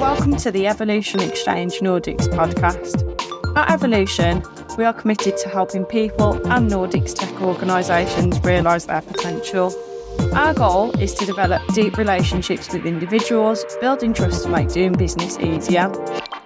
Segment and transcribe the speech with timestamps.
[0.00, 3.04] Welcome to the Evolution Exchange Nordics podcast.
[3.54, 4.42] At Evolution,
[4.78, 9.74] we are committed to helping people and Nordics tech organisations realise their potential.
[10.32, 15.38] Our goal is to develop deep relationships with individuals, building trust to make doing business
[15.38, 15.92] easier.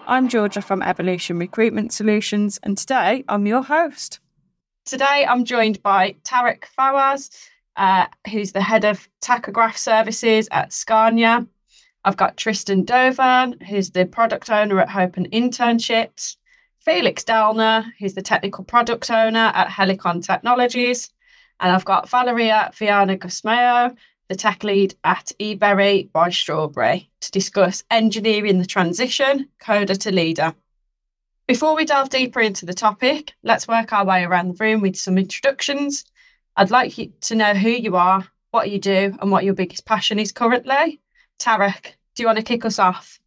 [0.09, 4.19] I'm Georgia from Evolution Recruitment Solutions, and today I'm your host.
[4.85, 7.31] Today I'm joined by Tarek Fawaz,
[7.77, 11.47] uh, who's the head of tachograph services at Scania.
[12.05, 16.37] I've got Tristan Dauvergne, who's the product owner at Hopen Internships.
[16.85, 21.11] Felix Dellner, who's the technical product owner at Helicon Technologies.
[21.61, 23.97] And I've got Valeria Viana Gusmão,
[24.29, 30.55] the tech lead at eBerry by Strawberry, to discuss engineering the transition, coder to leader.
[31.47, 34.97] Before we delve deeper into the topic, let's work our way around the room with
[34.97, 36.05] some introductions.
[36.57, 39.87] I'd like you to know who you are, what you do, and what your biggest
[39.87, 41.01] passion is currently.
[41.39, 43.19] Tarek, do you want to kick us off?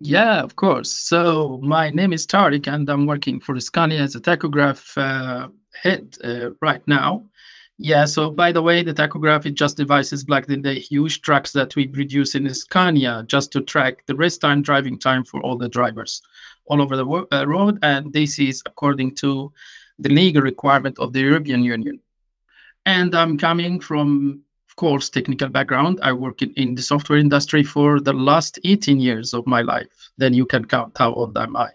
[0.00, 0.90] Yeah, of course.
[0.90, 6.16] So my name is Tarek, and I'm working for Scania as a tachograph uh, head
[6.24, 7.24] uh, right now.
[7.76, 11.52] Yeah, so by the way, the tachograph is just devices like in the huge trucks
[11.52, 15.58] that we produce in Scania just to track the rest time, driving time for all
[15.58, 16.22] the drivers
[16.66, 17.78] all over the wo- uh, road.
[17.82, 19.52] And this is according to
[19.98, 21.98] the legal requirement of the European Union.
[22.86, 24.43] And I'm coming from
[24.76, 25.98] course, technical background.
[26.02, 30.10] I work in, in the software industry for the last 18 years of my life.
[30.18, 31.70] Then you can count how old am I.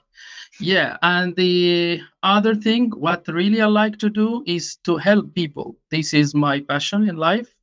[0.60, 5.78] Yeah, and the other thing, what really I like to do is to help people.
[5.90, 7.56] This is my passion in life.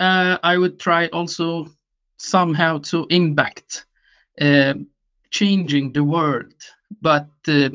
[0.00, 1.68] Uh, I would try also
[2.16, 3.86] somehow to impact
[4.40, 4.74] uh,
[5.30, 6.54] changing the world,
[7.00, 7.70] but uh,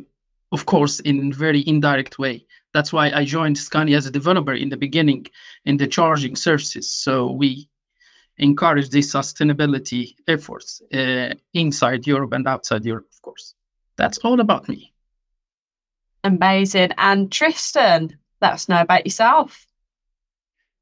[0.51, 2.46] of course in very indirect way.
[2.73, 5.27] That's why I joined Scania as a developer in the beginning
[5.65, 6.91] in the charging services.
[6.91, 7.69] So we
[8.37, 13.55] encourage these sustainability efforts uh, inside Europe and outside Europe, of course.
[13.97, 14.93] That's all about me.
[16.23, 16.91] Amazing.
[16.97, 19.65] And Tristan, let us know about yourself.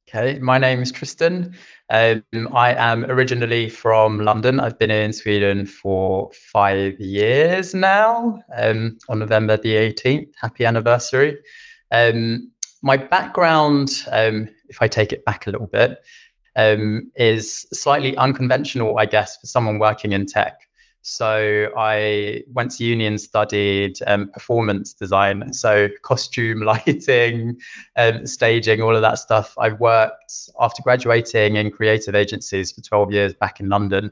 [0.08, 1.56] Okay, my name is Tristan.
[1.90, 2.24] Um,
[2.54, 4.60] I am originally from London.
[4.60, 8.40] I've been in Sweden for five years now.
[8.56, 11.40] Um, on November the 18th, happy anniversary.
[11.92, 12.52] Um,
[12.82, 16.00] my background, um, if I take it back a little bit,
[16.56, 20.62] um, is slightly unconventional, I guess, for someone working in tech.
[21.08, 27.60] So I went to uni and studied um, performance design, so costume, lighting,
[27.96, 29.54] um, staging, all of that stuff.
[29.60, 34.12] I worked after graduating in creative agencies for 12 years back in London.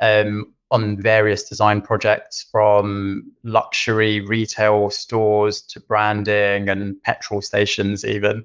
[0.00, 8.44] Um, on various design projects from luxury retail stores to branding and petrol stations even.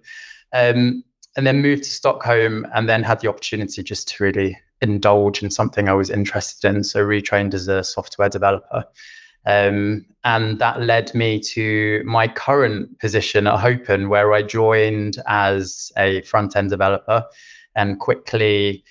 [0.54, 1.04] Um,
[1.38, 5.50] and then moved to stockholm and then had the opportunity just to really indulge in
[5.50, 8.84] something i was interested in so retrained as a software developer.
[9.46, 15.92] Um, and that led me to my current position at Hopen, where I joined as
[15.98, 17.24] a front end developer
[17.76, 18.84] and quickly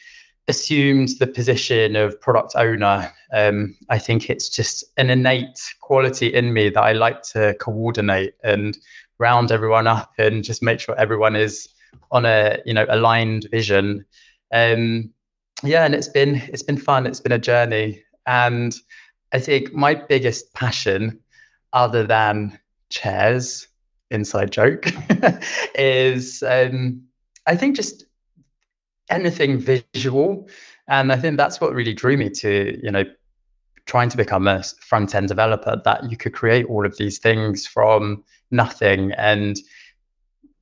[0.49, 3.12] assumed the position of product owner.
[3.32, 8.34] Um, I think it's just an innate quality in me that I like to coordinate
[8.43, 8.77] and
[9.19, 11.69] round everyone up and just make sure everyone is
[12.10, 14.05] on a you know aligned vision.
[14.53, 15.10] Um,
[15.62, 17.06] yeah, and it's been it's been fun.
[17.06, 18.75] It's been a journey, and
[19.32, 21.19] I think my biggest passion,
[21.72, 22.59] other than
[22.91, 23.66] chairs,
[24.11, 24.87] inside joke,
[25.75, 27.03] is um,
[27.47, 28.05] I think just
[29.10, 30.48] anything visual.
[30.88, 33.04] And I think that's what really drew me to, you know,
[33.87, 37.66] trying to become a front end developer, that you could create all of these things
[37.66, 39.59] from nothing and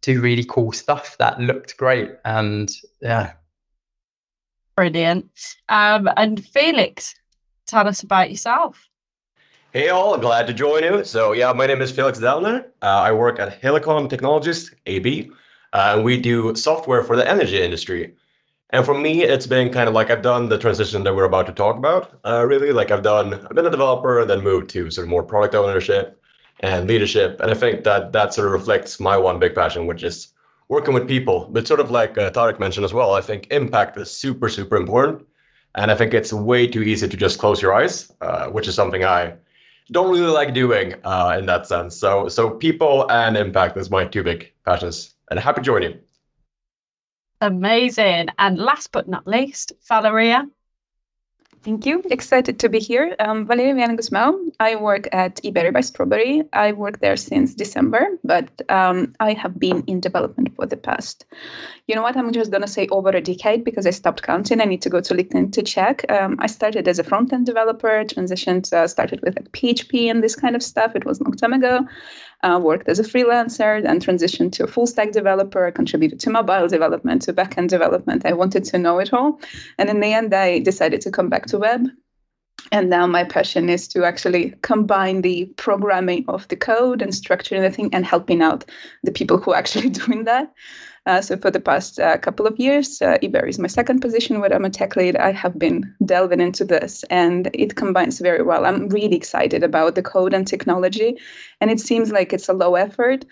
[0.00, 2.10] do really cool stuff that looked great.
[2.24, 2.70] And
[3.00, 3.32] yeah.
[4.76, 5.56] Brilliant.
[5.68, 7.14] Um, and Felix,
[7.66, 8.88] tell us about yourself.
[9.72, 11.04] Hey all, glad to join you.
[11.04, 12.64] So yeah, my name is Felix Dellner.
[12.82, 15.30] Uh, I work at Helicon Technologies, AB,
[15.72, 18.14] uh, and we do software for the energy industry.
[18.72, 21.46] And for me, it's been kind of like I've done the transition that we're about
[21.46, 22.18] to talk about.
[22.24, 25.10] Uh, really, like I've done, I've been a developer and then moved to sort of
[25.10, 26.18] more product ownership
[26.60, 27.38] and leadership.
[27.40, 30.28] And I think that that sort of reflects my one big passion, which is
[30.68, 31.48] working with people.
[31.50, 34.76] But sort of like uh, Tarek mentioned as well, I think impact is super, super
[34.76, 35.26] important.
[35.74, 38.74] And I think it's way too easy to just close your eyes, uh, which is
[38.74, 39.34] something I
[39.90, 41.94] don't really like doing uh, in that sense.
[41.96, 45.14] So, so people and impact is my two big passions.
[45.30, 45.98] And happy to join you.
[47.42, 48.28] Amazing.
[48.38, 50.46] And last but not least, Valeria.
[51.64, 52.02] Thank you.
[52.10, 53.14] Excited to be here.
[53.18, 54.52] Um, Valeria Viana Gusmão.
[54.60, 56.42] I work at eBerry by Strawberry.
[56.52, 61.24] I work there since December, but um, I have been in development for the past,
[61.86, 64.60] you know what, I'm just going to say over a decade because I stopped counting.
[64.60, 66.04] I need to go to LinkedIn to check.
[66.10, 70.22] Um, I started as a front end developer, transitioned, uh, started with like PHP and
[70.22, 70.96] this kind of stuff.
[70.96, 71.86] It was a long time ago.
[72.44, 76.66] Uh, worked as a freelancer, then transitioned to a full stack developer, contributed to mobile
[76.66, 78.26] development, to backend development.
[78.26, 79.38] I wanted to know it all.
[79.78, 81.86] And in the end, I decided to come back to web.
[82.70, 87.60] And now my passion is to actually combine the programming of the code and structuring
[87.60, 88.64] the thing and helping out
[89.02, 90.52] the people who are actually doing that.
[91.04, 94.40] Uh, so for the past uh, couple of years, uh, eBerry is my second position
[94.40, 95.16] where I'm a tech lead.
[95.16, 98.64] I have been delving into this and it combines very well.
[98.64, 101.18] I'm really excited about the code and technology.
[101.60, 103.24] And it seems like it's a low effort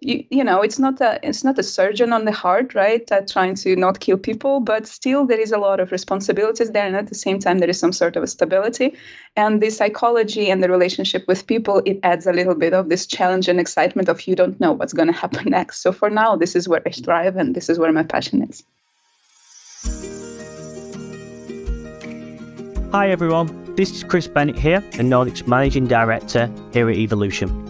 [0.00, 3.20] you, you know it's not a it's not a surgeon on the heart right uh,
[3.28, 6.96] trying to not kill people but still there is a lot of responsibilities there and
[6.96, 8.94] at the same time there is some sort of a stability.
[9.36, 13.06] And the psychology and the relationship with people it adds a little bit of this
[13.06, 15.82] challenge and excitement of you don't know what's going to happen next.
[15.82, 18.64] So for now this is where i thrive and this is where my passion is.
[22.92, 23.74] Hi everyone.
[23.76, 27.69] This is chris bennett here the nordics managing director here at evolution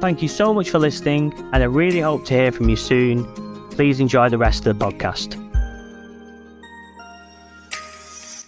[0.00, 3.26] Thank you so much for listening, and I really hope to hear from you soon.
[3.72, 5.36] Please enjoy the rest of the podcast.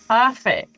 [0.08, 0.74] Perfect.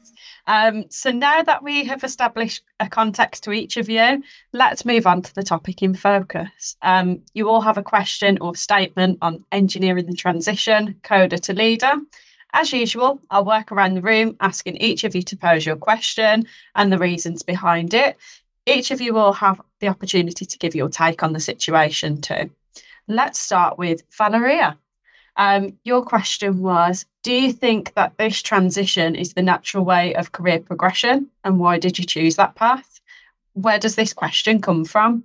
[0.48, 5.06] Um, so now that we have established a context to each of you, let's move
[5.06, 6.76] on to the topic in focus.
[6.82, 11.94] Um, you all have a question or statement on engineering the transition, coder to leader.
[12.52, 16.46] As usual, I'll work around the room asking each of you to pose your question
[16.74, 18.16] and the reasons behind it.
[18.66, 22.50] Each of you will have the opportunity to give your take on the situation too.
[23.08, 24.78] Let's start with Valeria.
[25.36, 30.32] Um, your question was Do you think that this transition is the natural way of
[30.32, 31.28] career progression?
[31.42, 33.00] And why did you choose that path?
[33.52, 35.24] Where does this question come from?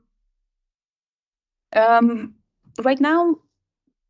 [1.74, 2.36] Um,
[2.84, 3.38] right now,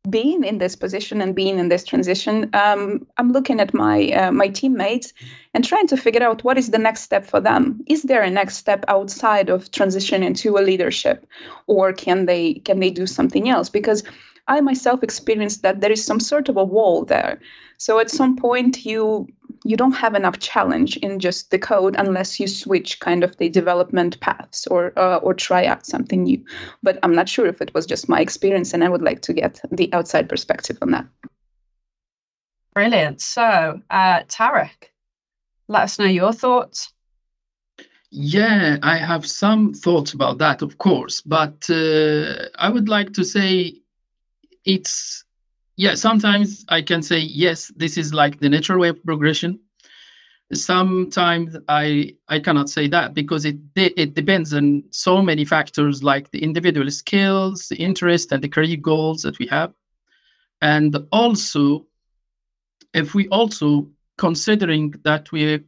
[0.08, 4.32] being in this position and being in this transition, um, I'm looking at my uh,
[4.32, 5.12] my teammates
[5.52, 7.82] and trying to figure out what is the next step for them.
[7.86, 11.26] Is there a next step outside of transition into a leadership,
[11.66, 13.68] or can they can they do something else?
[13.68, 14.02] Because
[14.48, 17.38] I myself experienced that there is some sort of a wall there.
[17.76, 19.28] So at some point you
[19.64, 23.48] you don't have enough challenge in just the code unless you switch kind of the
[23.48, 26.42] development paths or uh, or try out something new.
[26.82, 29.32] But I'm not sure if it was just my experience, and I would like to
[29.32, 31.06] get the outside perspective on that.
[32.74, 33.20] Brilliant.
[33.20, 34.90] So, uh, Tarek,
[35.68, 36.92] let us know your thoughts.
[38.10, 43.24] Yeah, I have some thoughts about that, of course, but uh, I would like to
[43.24, 43.76] say
[44.64, 45.24] it's
[45.80, 49.58] yeah sometimes i can say yes this is like the natural way of progression.
[50.52, 56.30] Sometimes i i cannot say that because it it depends on so many factors like
[56.32, 59.72] the individual skills the interest and the career goals that we have.
[60.60, 61.86] And also
[62.92, 63.88] if we also
[64.18, 65.60] considering that we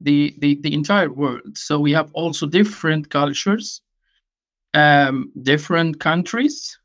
[0.00, 3.80] the the, the entire world so we have also different cultures
[4.74, 6.78] um, different countries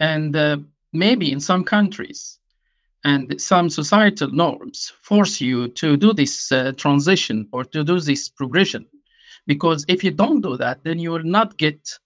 [0.00, 0.58] and uh,
[0.92, 2.38] maybe in some countries.
[3.04, 8.28] And some societal norms force you to do this uh, transition or to do this
[8.28, 8.86] progression.
[9.46, 11.98] Because if you don't do that then you will not get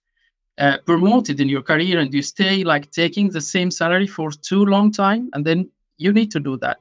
[0.59, 4.65] uh, promoted in your career and you stay like taking the same salary for too
[4.67, 6.79] long time and then you need to do that.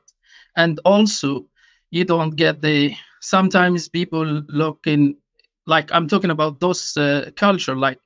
[0.57, 1.45] And also
[1.91, 5.15] you don't get the sometimes people look in
[5.67, 7.99] like i'm talking about those uh, culture like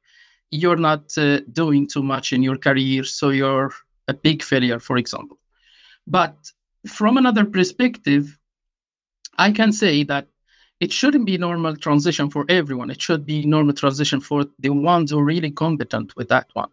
[0.52, 3.72] you're not uh, doing too much in your career so you're
[4.08, 5.40] a big failure, for example.
[6.08, 6.36] But
[6.88, 8.38] from another perspective,
[9.38, 10.28] I can say that
[10.80, 12.90] it shouldn't be normal transition for everyone.
[12.90, 16.70] It should be normal transition for the ones who are really competent with that one,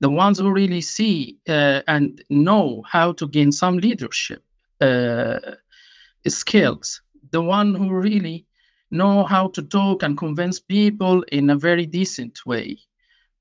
[0.00, 4.42] the ones who really see uh, and know how to gain some leadership
[4.80, 5.38] uh,
[6.26, 7.00] skills,
[7.30, 8.46] the one who really
[8.90, 12.78] know how to talk and convince people in a very decent way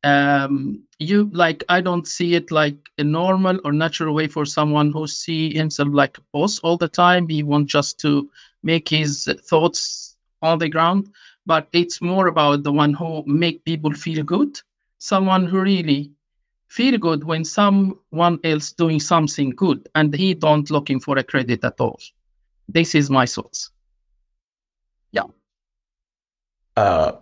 [0.05, 4.91] um, you like i don't see it like a normal or natural way for someone
[4.91, 8.29] who see himself like a boss all the time he wants just to
[8.65, 11.09] make his thoughts on the ground,
[11.45, 14.59] but it's more about the one who make people feel good,
[14.97, 16.11] someone who really
[16.67, 21.63] feel good when someone else doing something good and he don't looking for a credit
[21.63, 21.99] at all.
[22.67, 23.71] This is my thoughts.
[25.11, 25.27] Yeah.
[26.75, 27.13] Uh,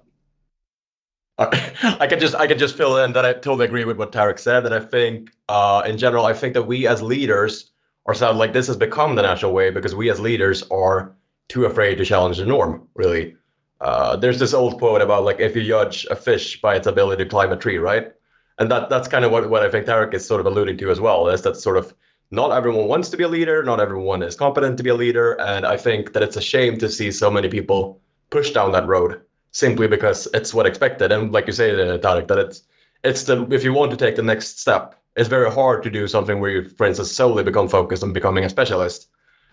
[1.40, 4.38] I could just I could just fill in that I totally agree with what Tarek
[4.38, 4.62] said.
[4.62, 7.72] That I think uh, in general, I think that we as leaders
[8.06, 11.16] or sound like this has become the natural way because we as leaders are
[11.50, 12.88] too afraid to challenge the norm.
[12.94, 13.36] Really,
[13.82, 17.24] uh, there's this old quote about like if you judge a fish by its ability
[17.24, 18.12] to climb a tree, right?
[18.60, 20.92] And that that's kind of what, what I think Tarek is sort of alluding to
[20.92, 21.30] as well.
[21.30, 21.96] Is that sort of
[22.30, 25.34] not everyone wants to be a leader, not everyone is competent to be a leader,
[25.42, 28.00] and I think that it's a shame to see so many people
[28.30, 29.20] push down that road
[29.54, 31.12] simply because it's what expected.
[31.12, 32.64] And like you say, uh, Tarek, that it's
[33.04, 36.08] it's the if you want to take the next step, it's very hard to do
[36.08, 39.08] something where you, for instance, solely become focused on becoming a specialist.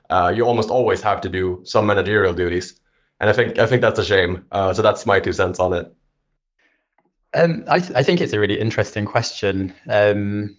[0.09, 2.81] Uh, you almost always have to do some managerial duties,
[3.21, 4.45] and I think I think that's a shame.
[4.51, 5.93] Uh, so that's my two cents on it.
[7.33, 9.73] Um, I, th- I, think it's a really interesting question.
[9.89, 10.59] Um,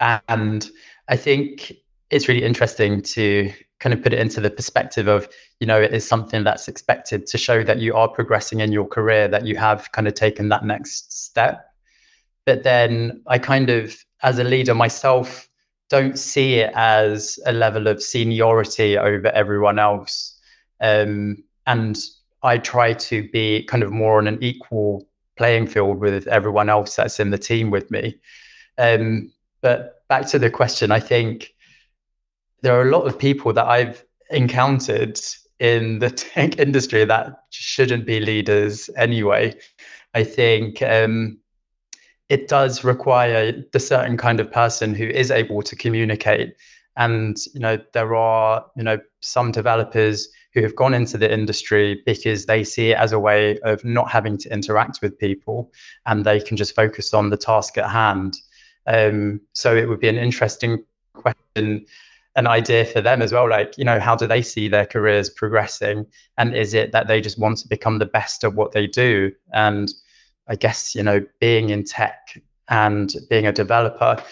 [0.00, 0.68] and
[1.08, 1.72] I think
[2.10, 5.28] it's really interesting to kind of put it into the perspective of,
[5.60, 8.86] you know, it is something that's expected to show that you are progressing in your
[8.86, 11.64] career, that you have kind of taken that next step.
[12.44, 15.48] But then I kind of, as a leader myself,
[15.90, 20.38] don't see it as a level of seniority over everyone else.
[20.80, 21.96] Um, and
[22.42, 26.96] I try to be kind of more on an equal playing field with everyone else
[26.96, 28.18] that's in the team with me.
[28.76, 31.54] Um, but back to the question, I think
[32.62, 35.18] there are a lot of people that I've encountered
[35.60, 39.54] in the tech industry that shouldn't be leaders anyway.
[40.14, 41.38] I think um,
[42.28, 46.54] it does require the certain kind of person who is able to communicate.
[46.96, 52.02] And you know, there are you know some developers who have gone into the industry
[52.06, 55.70] because they see it as a way of not having to interact with people
[56.06, 58.38] and they can just focus on the task at hand.
[58.86, 61.84] Um, so it would be an interesting question,
[62.38, 63.50] an idea for them as well.
[63.50, 66.06] Like, you know, how do they see their careers progressing?
[66.38, 69.32] And is it that they just want to become the best at what they do?
[69.52, 69.92] And
[70.46, 74.22] I guess, you know, being in tech and being a developer,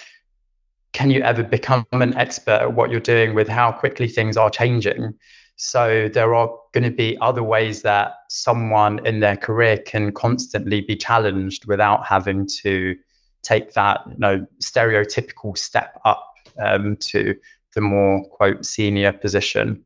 [0.93, 4.51] can you ever become an expert at what you're doing with how quickly things are
[4.51, 5.13] changing?
[5.57, 10.81] So there are going to be other ways that someone in their career can constantly
[10.81, 12.95] be challenged without having to
[13.43, 17.35] take that you know stereotypical step up um, to
[17.77, 19.85] the more quote senior position.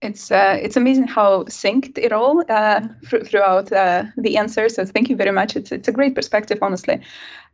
[0.00, 4.68] It's uh, it's amazing how synced it all uh, throughout uh, the answer.
[4.68, 5.56] So thank you very much.
[5.56, 7.00] It's it's a great perspective, honestly.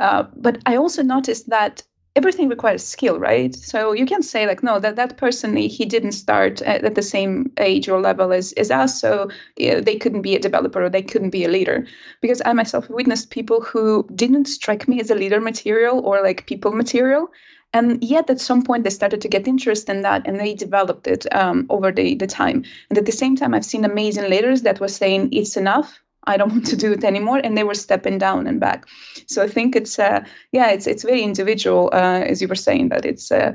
[0.01, 1.83] Uh, but I also noticed that
[2.17, 3.55] everything requires skill right?
[3.55, 7.03] So you can say like no that that person he didn't start at, at the
[7.03, 11.03] same age or level as, as us so they couldn't be a developer or they
[11.03, 11.87] couldn't be a leader.
[12.21, 16.47] Because i myself witnessed people who didn't strike me as a leader material or like
[16.47, 17.29] people material.
[17.73, 21.07] And yet at some point they started to get interest in that and they developed
[21.07, 22.65] it um, over the, the time.
[22.89, 26.37] And at the same time i've seen amazing leaders that were saying it's enough I
[26.37, 28.87] don't want to do it anymore, and they were stepping down and back.
[29.27, 32.89] So I think it's uh, yeah, it's it's very individual, uh, as you were saying
[32.91, 33.53] that it's uh,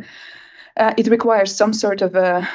[0.78, 2.48] uh it requires some sort of a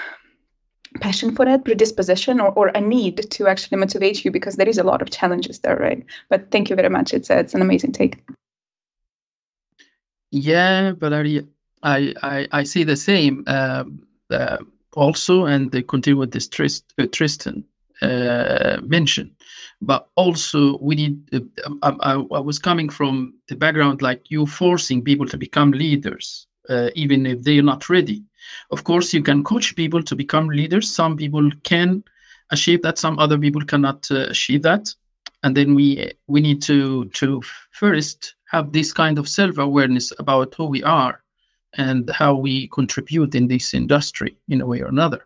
[1.00, 4.78] passion for it, predisposition, or, or a need to actually motivate you because there is
[4.78, 6.04] a lot of challenges there, right?
[6.28, 7.14] But thank you very much.
[7.14, 8.18] It's uh, it's an amazing take.
[10.32, 11.44] Yeah, Valeria,
[11.82, 13.84] I I, I see the same uh,
[14.94, 17.64] also, and they continue with this Trist, Tristan
[18.02, 19.30] mentioned
[19.80, 21.40] but also we need uh,
[21.82, 26.46] I, I, I, was coming from the background like you forcing people to become leaders
[26.68, 28.22] uh, even if they're not ready.
[28.70, 30.92] Of course you can coach people to become leaders.
[30.92, 32.04] Some people can
[32.50, 34.94] achieve that some other people cannot uh, achieve that.
[35.42, 40.66] And then we we need to to first have this kind of self-awareness about who
[40.66, 41.22] we are
[41.74, 45.24] and how we contribute in this industry in a way or another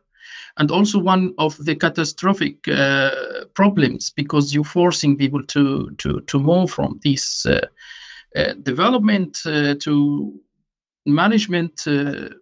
[0.56, 3.10] and also one of the catastrophic uh,
[3.54, 7.66] problems because you're forcing people to to to move from this uh,
[8.36, 10.32] uh, development uh, to
[11.06, 11.86] management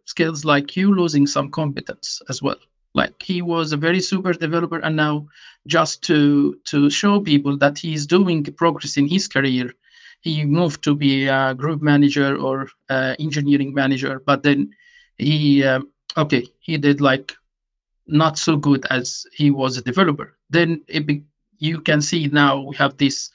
[0.05, 2.59] skills like you losing some competence as well.
[2.95, 5.27] Like he was a very super developer and now
[5.67, 9.73] just to to show people that he's doing progress in his career
[10.21, 12.69] he moved to be a group manager or
[13.19, 14.71] engineering manager but then
[15.19, 17.33] he um, okay he did like
[18.07, 20.37] not so good as he was a developer.
[20.51, 21.25] Then be,
[21.59, 23.31] you can see now we have these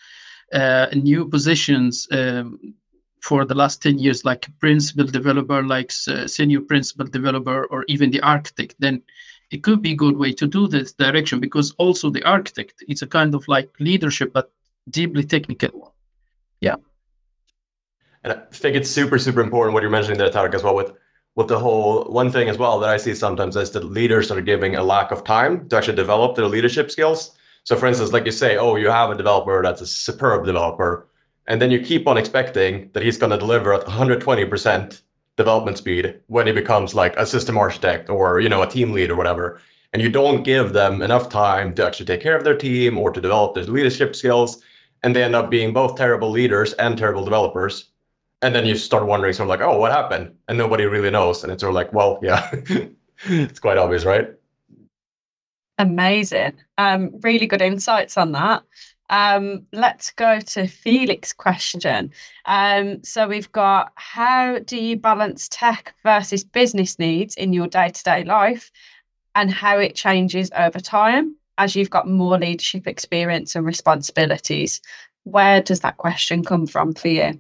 [0.53, 2.59] uh, new positions um,
[3.21, 8.11] for the last 10 years, like principal developer, like uh, senior principal developer, or even
[8.11, 8.75] the architect.
[8.79, 9.01] Then
[9.51, 13.01] it could be a good way to do this direction because also the architect it's
[13.01, 14.51] a kind of like leadership but
[14.89, 15.91] deeply technical one
[16.61, 16.75] yeah
[18.23, 20.91] and i think it's super super important what you're mentioning there tarek as well with
[21.37, 24.41] with the whole one thing as well that i see sometimes is that leaders are
[24.41, 27.37] giving a lack of time to actually develop their leadership skills.
[27.63, 31.07] So for instance like you say oh you have a developer that's a superb developer
[31.47, 35.01] and then you keep on expecting that he's going to deliver at 120%
[35.37, 39.11] development speed when he becomes like a system architect or you know a team lead
[39.11, 39.61] or whatever.
[39.93, 43.11] And you don't give them enough time to actually take care of their team or
[43.11, 44.61] to develop their leadership skills
[45.03, 47.91] and they end up being both terrible leaders and terrible developers
[48.41, 51.43] and then you start wondering sort of like oh what happened and nobody really knows
[51.43, 52.49] and it's sort of like well yeah
[53.25, 54.33] it's quite obvious right
[55.79, 58.63] amazing um really good insights on that
[59.09, 62.11] um, let's go to felix question.
[62.45, 67.89] Um, so we've got how do you balance tech versus business needs in your day
[67.89, 68.71] to day life
[69.35, 74.81] and how it changes over time as you've got more leadership experience and responsibilities?
[75.23, 77.39] Where does that question come from for you?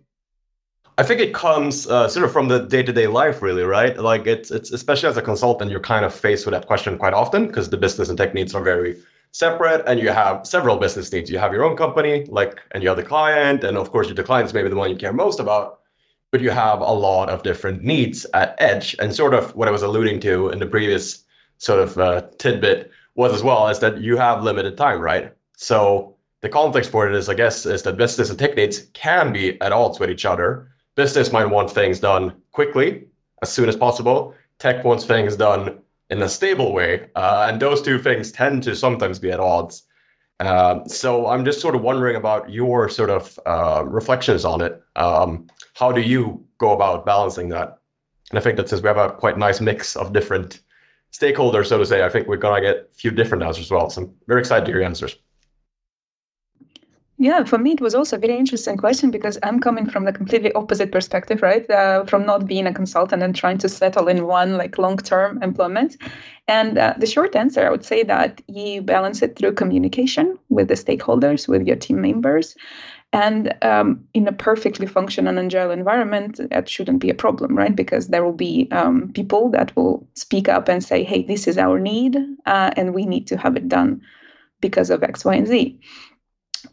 [0.99, 3.95] I think it comes uh, sort of from the day-to-day life, really, right?
[3.97, 7.13] Like it's it's especially as a consultant, you're kind of faced with that question quite
[7.13, 8.97] often because the business and tech needs are very
[9.31, 11.29] separate and you have several business needs.
[11.29, 14.23] You have your own company, like, and you have the client, and of course, your
[14.23, 15.81] client is maybe the one you care most about.
[16.31, 19.71] But you have a lot of different needs at edge, and sort of what I
[19.71, 21.23] was alluding to in the previous
[21.59, 25.31] sort of uh, tidbit was as well is that you have limited time, right?
[25.57, 29.31] So the context for it is, I guess, is that business and tech needs can
[29.31, 30.69] be at odds with each other.
[30.97, 33.07] Business might want things done quickly,
[33.43, 34.33] as soon as possible.
[34.57, 37.07] Tech wants things done in a stable way.
[37.15, 39.83] Uh, and those two things tend to sometimes be at odds.
[40.39, 44.81] Uh, so I'm just sort of wondering about your sort of uh, reflections on it.
[44.95, 47.77] Um, how do you go about balancing that?
[48.31, 50.61] And I think that since we have a quite nice mix of different
[51.13, 53.71] stakeholders, so to say, I think we're going to get a few different answers as
[53.71, 53.91] well.
[53.91, 55.15] So I'm very excited to hear your answers.
[57.19, 60.13] Yeah, for me, it was also a very interesting question because I'm coming from the
[60.13, 61.67] completely opposite perspective, right?
[61.67, 65.41] Uh, from not being a consultant and trying to settle in one like long term
[65.41, 65.97] employment.
[66.47, 70.67] And uh, the short answer, I would say that you balance it through communication with
[70.67, 72.55] the stakeholders, with your team members.
[73.13, 77.75] And um, in a perfectly functional agile environment, that shouldn't be a problem, right?
[77.75, 81.57] Because there will be um, people that will speak up and say, hey, this is
[81.57, 84.01] our need, uh, and we need to have it done
[84.61, 85.79] because of X, Y, and Z.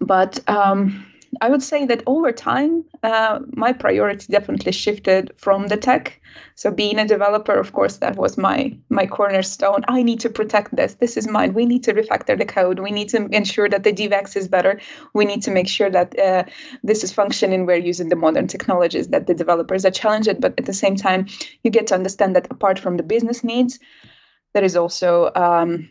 [0.01, 1.05] But um,
[1.41, 6.21] I would say that over time, uh, my priority definitely shifted from the tech.
[6.55, 9.85] So being a developer, of course, that was my my cornerstone.
[9.89, 10.95] I need to protect this.
[10.95, 11.55] This is mine.
[11.55, 12.79] We need to refactor the code.
[12.79, 14.81] We need to ensure that the DevX is better.
[15.15, 16.45] We need to make sure that uh,
[16.83, 17.67] this is functioning.
[17.67, 20.41] We're using the modern technologies that the developers are challenged.
[20.41, 21.27] But at the same time,
[21.63, 23.79] you get to understand that apart from the business needs,
[24.53, 25.89] there is also um,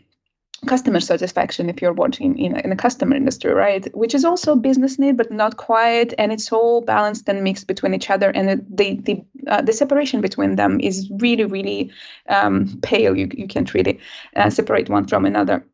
[0.66, 3.88] customer satisfaction if you're working in in a customer industry right?
[3.96, 7.94] Which is also business need but not quite and it's all balanced and mixed between
[7.94, 11.92] each other and the the uh, the separation between them is really really
[12.30, 13.16] um, pale.
[13.18, 14.00] You, you can't really
[14.36, 15.66] uh, separate one from another.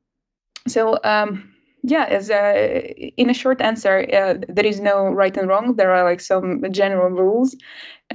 [0.67, 1.51] So um,
[1.83, 5.75] yeah as a, in a short answer uh, there is no right and wrong.
[5.75, 7.55] There are like some general rules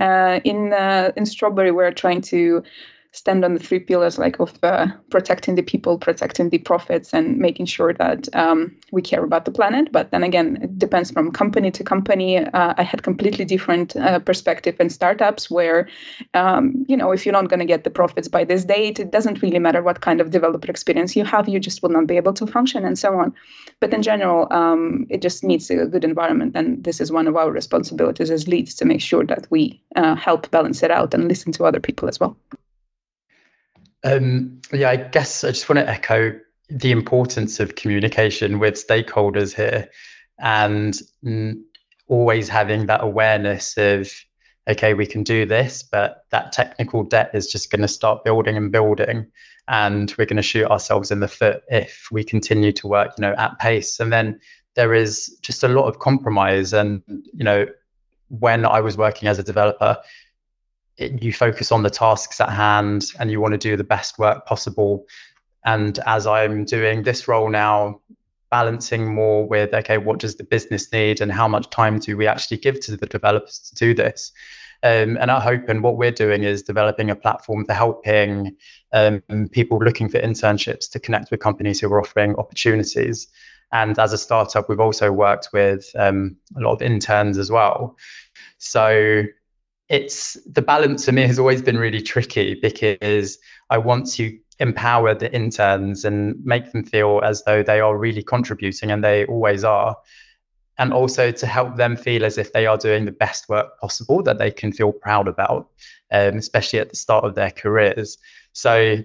[0.01, 2.63] uh, in uh, in strawberry we're trying to
[3.15, 7.39] stand on the three pillars like of uh, protecting the people protecting the profits and
[7.39, 9.91] making sure that um, we care about the planet.
[9.93, 12.39] But then again it depends from company to company.
[12.39, 15.89] Uh, i had completely different uh, perspective in startups where
[16.35, 19.13] um, you know if you're not going to get the profits by this date it
[19.13, 22.17] doesn't really matter what kind of developer experience you have you just will not be
[22.17, 23.33] able to function and so on.
[23.79, 27.37] But in general um, it just needs a good environment and this is one of
[27.37, 31.29] our responsibilities as leads to make sure that we uh, help balance it out and
[31.29, 32.37] listen to other people as well
[34.05, 36.39] um, yeah, I guess I just want to echo
[36.69, 39.89] the importance of communication with stakeholders here
[40.39, 41.01] and
[42.09, 44.11] always having that awareness of,
[44.69, 48.57] okay, we can do this, but that technical debt is just going to start building
[48.57, 49.27] and building.
[49.69, 53.23] And we're going to shoot ourselves in the foot if we continue to work, you
[53.23, 53.99] know, at pace.
[54.01, 54.39] And then
[54.75, 56.75] there is just a lot of compromise.
[56.75, 57.67] And, you know,
[58.29, 59.97] when I was working as a developer,
[60.97, 64.19] it, you focus on the tasks at hand and you want to do the best
[64.19, 65.07] work possible.
[65.65, 68.01] And as I'm doing this role now,
[68.51, 72.27] balancing more with okay, what does the business need and how much time do we
[72.27, 74.33] actually give to the developers to do this?
[74.85, 78.55] Um, and at and what we're doing is developing a platform for helping
[78.93, 83.27] um, people looking for internships to connect with companies who are offering opportunities.
[83.73, 87.97] And as a startup, we've also worked with um, a lot of interns as well.
[88.59, 89.25] So
[89.89, 93.39] it's the balance for me has always been really tricky because
[93.71, 98.23] I want to empower the interns and make them feel as though they are really
[98.23, 99.97] contributing and they always are
[100.79, 104.23] and also to help them feel as if they are doing the best work possible
[104.23, 105.69] that they can feel proud about,
[106.11, 108.19] um, especially at the start of their careers.
[108.53, 108.99] So,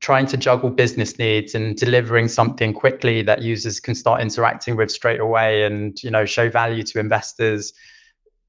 [0.00, 4.90] trying to juggle business needs and delivering something quickly that users can start interacting with
[4.90, 7.72] straight away and you know show value to investors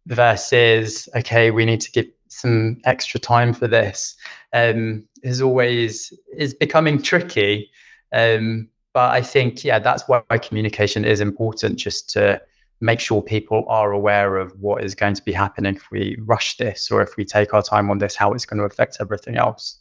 [0.08, 4.16] versus okay we need to give some extra time for this
[4.54, 7.70] um, is always is becoming tricky
[8.14, 12.40] um, but i think yeah that's why communication is important just to
[12.82, 16.58] make sure people are aware of what is going to be happening if we rush
[16.58, 19.38] this or if we take our time on this, how it's going to affect everything
[19.38, 19.80] else.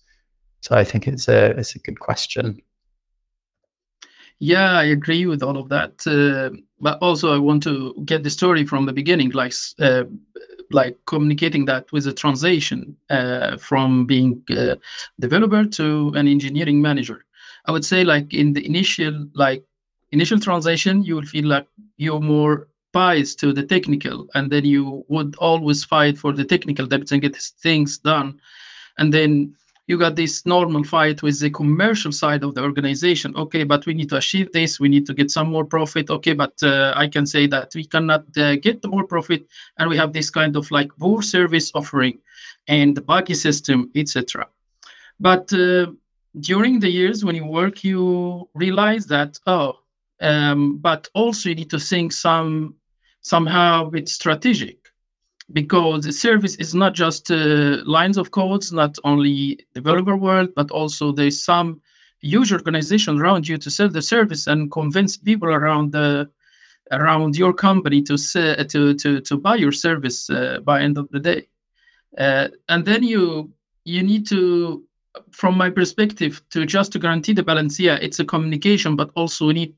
[0.61, 2.61] So I think it's a it's a good question.
[4.41, 6.07] Yeah, I agree with all of that.
[6.07, 10.05] Uh, but also, I want to get the story from the beginning, like uh,
[10.71, 14.77] like communicating that with a transition uh, from being a
[15.21, 17.25] developer to an engineering manager.
[17.67, 19.65] I would say, like in the initial like
[20.13, 21.67] initial transition, you will feel like
[21.97, 26.87] you're more biased to the technical and then you would always fight for the technical
[26.87, 28.39] debits and get things done
[28.99, 29.55] and then
[29.87, 33.35] you got this normal fight with the commercial side of the organization.
[33.37, 34.81] Okay but we need to achieve this.
[34.81, 36.11] We need to get some more profit.
[36.11, 39.47] Okay but uh, i can say that we cannot uh, get more profit.
[39.79, 42.19] And we have this kind of like poor service offering
[42.69, 44.47] and the buggy system etc
[45.21, 45.87] but uh,
[46.41, 49.79] during the years when you work you realize that oh
[50.21, 52.75] um, but also you need to think some
[53.21, 54.84] somehow it's strategic
[55.53, 60.71] because the service is not just uh, lines of codes, not only developer world, but
[60.71, 61.81] also there's some
[62.21, 66.29] huge organization around you to sell the service and convince people around the
[66.93, 71.21] around your company to to to to buy your service uh, by end of the
[71.21, 71.49] day.
[72.17, 73.53] Uh, and then you
[73.85, 74.83] you need to,
[75.31, 77.79] from my perspective, to just to guarantee the balance.
[77.79, 79.75] Yeah, it's a communication, but also we need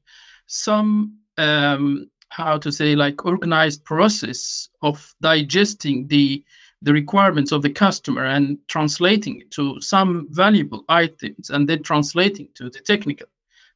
[0.46, 6.44] some um, how to say like organized process of digesting the
[6.82, 12.68] the requirements of the customer and translating to some valuable items and then translating to
[12.68, 13.26] the technical.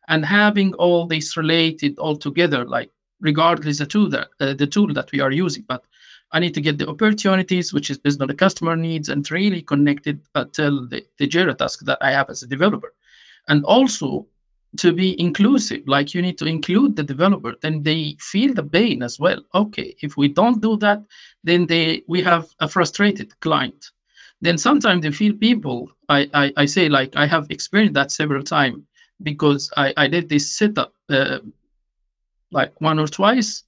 [0.08, 4.92] And having all this related all together like regardless the tool that uh, the tool
[4.92, 5.64] that we are using.
[5.66, 5.84] But
[6.32, 9.62] i need to get the opportunities which is based on the customer needs and really
[9.62, 12.92] connected until the, the jira task that i have as a developer.
[13.48, 14.26] And also
[14.76, 19.02] to be inclusive like you need to include the developer then they feel the pain
[19.02, 19.42] as well.
[19.54, 21.02] Okay if we don't do that
[21.44, 23.90] then they we have a frustrated client.
[24.40, 28.42] Then sometimes they feel people i i, I say like i have experienced that several
[28.42, 28.82] times
[29.22, 31.40] because i i did this setup uh,
[32.52, 33.64] like one or twice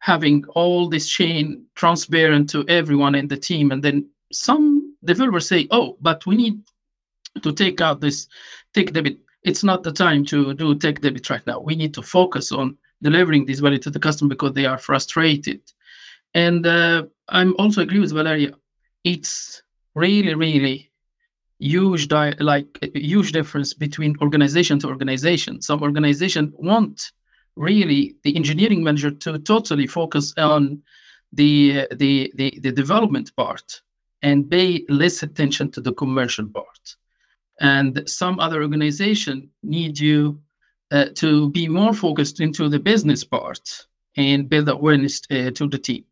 [0.00, 3.70] having all this chain transparent to everyone in the team.
[3.70, 6.60] And then some developers say oh but we need
[7.42, 8.28] to take out this
[8.74, 11.60] take debit it's not the time to do tech debit right now.
[11.60, 15.60] We need to focus on delivering this value to the customer because they are frustrated.
[16.34, 18.52] And uh, I'm also agree with Valeria.
[19.04, 19.62] It's
[19.94, 20.90] really, really
[21.58, 25.60] huge, di- like huge difference between organization to organization.
[25.62, 27.12] Some organization want
[27.56, 30.82] really the engineering manager to totally focus on
[31.32, 33.80] the the the, the development part
[34.22, 36.69] and pay less attention to the commercial part
[37.60, 40.40] and some other organization need you
[40.90, 45.78] uh, to be more focused into the business part and build awareness uh, to the
[45.78, 46.04] team.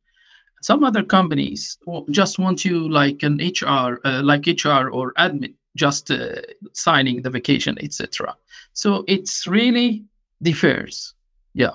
[0.63, 1.79] Some other companies
[2.11, 7.31] just want you like an HR, uh, like HR or admin, just uh, signing the
[7.31, 8.37] vacation, etc.
[8.73, 10.05] So it's really
[10.43, 11.15] differs.
[11.55, 11.73] Yeah.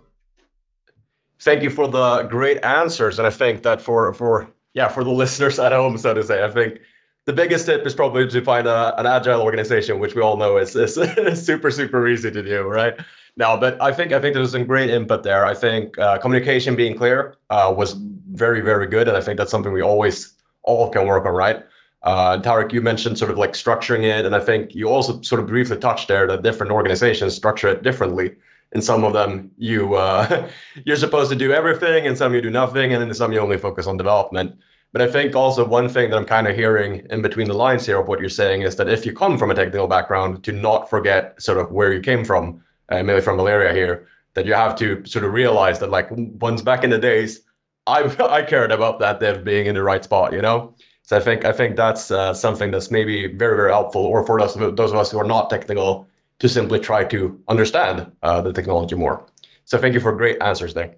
[1.39, 5.11] Thank you for the great answers, and I think that for for yeah for the
[5.21, 6.79] listeners at home, so to say, I think
[7.25, 10.57] the biggest tip is probably to find a, an agile organization, which we all know
[10.57, 10.95] is, is,
[11.45, 12.95] super, super easy to do, right?
[13.37, 15.45] Now, but I think I think there's some great input there.
[15.45, 17.93] I think uh, communication being clear uh, was
[18.31, 20.33] very, very good, and I think that's something we always
[20.63, 21.63] all can work on, right?
[22.03, 25.39] Uh, Tarek, you mentioned sort of like structuring it, and I think you also sort
[25.41, 28.35] of briefly touched there that different organizations structure it differently.
[28.73, 30.49] In some of them, you uh,
[30.85, 33.57] you're supposed to do everything, and some you do nothing, and in some you only
[33.57, 34.55] focus on development.
[34.93, 37.85] But I think also one thing that I'm kind of hearing in between the lines
[37.85, 40.51] here of what you're saying is that if you come from a technical background, to
[40.51, 44.53] not forget sort of where you came from, uh, maybe from Valeria here, that you
[44.53, 47.41] have to sort of realize that like once back in the days,
[47.87, 50.75] I I cared about that dev being in the right spot, you know.
[51.01, 54.39] So I think I think that's uh, something that's maybe very very helpful, or for
[54.39, 58.53] those those of us who are not technical, to simply try to understand uh, the
[58.53, 59.25] technology more.
[59.65, 60.95] So thank you for great answers there.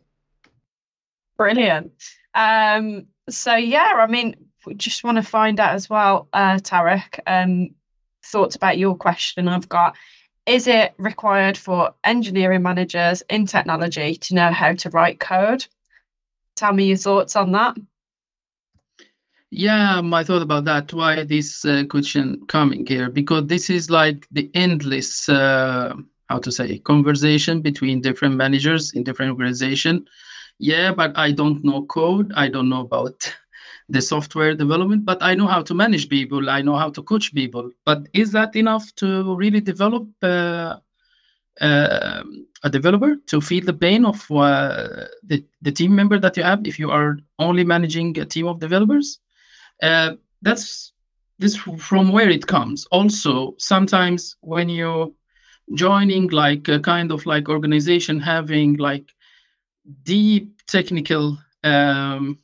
[1.38, 1.91] Brilliant.
[2.34, 4.35] Um, so yeah, I mean,
[4.65, 7.19] we just want to find out as well, uh, Tarek.
[7.27, 7.69] Um,
[8.23, 9.47] thoughts about your question.
[9.47, 9.95] I've got
[10.45, 15.65] is it required for engineering managers in technology to know how to write code?
[16.55, 17.75] Tell me your thoughts on that.
[19.49, 20.93] Yeah, my thought about that.
[20.93, 23.09] Why this uh, question coming here?
[23.09, 25.93] Because this is like the endless, uh,
[26.29, 30.05] how to say, conversation between different managers in different organization.
[30.60, 32.32] Yeah, but I don't know code.
[32.36, 33.34] I don't know about
[33.89, 36.50] the software development, but I know how to manage people.
[36.50, 37.72] I know how to coach people.
[37.86, 40.78] But is that enough to really develop uh,
[41.62, 42.24] uh,
[42.63, 46.65] a developer to feel the pain of uh, the, the team member that you have
[46.68, 49.20] if you are only managing a team of developers?
[49.82, 50.94] Uh, that's
[51.39, 52.86] this from where it comes.
[52.91, 55.12] Also, sometimes when you're
[55.76, 59.12] joining like a kind of like organization having like
[60.04, 62.38] deep technical um,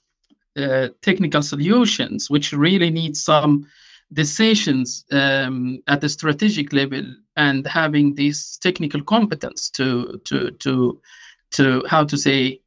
[0.57, 3.65] uh, technical solutions, which really need some
[4.13, 7.03] decisions um, at the strategic level
[7.37, 10.99] and having this technical competence to to to
[11.51, 12.59] to how to say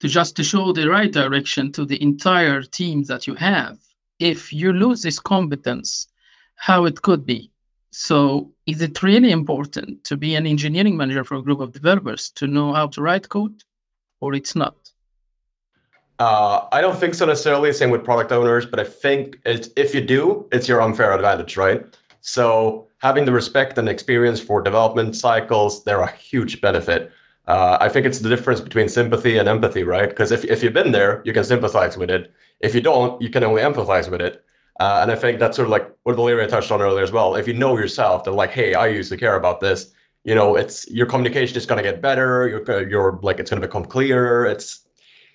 [0.00, 3.78] to just to show the right direction to the entire team that you have.
[4.18, 6.08] If you lose this competence
[6.54, 7.50] how it could be?
[7.90, 12.30] So is it really important to be an engineering manager for a group of developers
[12.30, 13.62] to know how to write code
[14.20, 14.76] or it's not
[16.18, 17.72] uh, I don't think so necessarily.
[17.72, 21.84] Same with product owners, but I think if you do, it's your unfair advantage, right?
[22.22, 27.12] So having the respect and experience for development cycles, they're a huge benefit.
[27.46, 30.08] Uh, I think it's the difference between sympathy and empathy, right?
[30.08, 32.32] Because if, if you've been there, you can sympathize with it.
[32.60, 34.42] If you don't, you can only empathize with it.
[34.80, 37.36] Uh, and I think that's sort of like what Valeria touched on earlier as well.
[37.36, 39.92] If you know yourself that like, hey, I used to care about this,
[40.26, 42.48] you know, it's your communication is going to get better.
[42.48, 44.44] You're, you're like, it's going to become clearer.
[44.44, 44.80] It's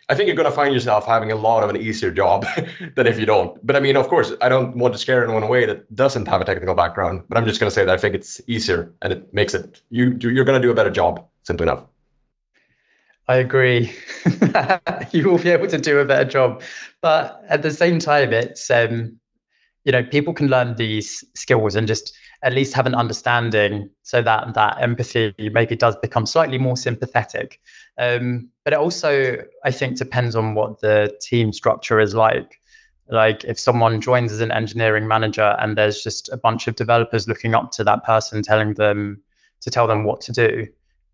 [0.10, 2.45] I think you're going to find yourself having a lot of an easier job
[2.95, 3.65] than if you don't.
[3.65, 6.41] But I mean, of course, I don't want to scare anyone away that doesn't have
[6.41, 7.23] a technical background.
[7.30, 9.82] But I'm just going to say that I think it's easier and it makes it
[9.89, 11.25] you you're going to do a better job.
[11.43, 11.86] Simply enough.
[13.30, 13.93] I agree.
[15.12, 16.62] you will be able to do a better job,
[17.01, 19.17] but at the same time, it's um,
[19.86, 24.21] you know people can learn these skills and just at least have an understanding so
[24.21, 27.60] that that empathy maybe does become slightly more sympathetic.
[27.97, 32.60] Um, but it also i think depends on what the team structure is like.
[33.10, 37.27] Like if someone joins as an engineering manager and there's just a bunch of developers
[37.27, 39.21] looking up to that person telling them
[39.62, 40.67] to tell them what to do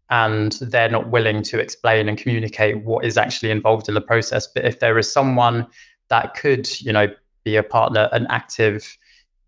[0.10, 4.48] and they're not willing to explain and communicate what is actually involved in the process.
[4.48, 5.68] But if there is someone
[6.10, 7.08] that could you know
[7.44, 8.98] be a partner an active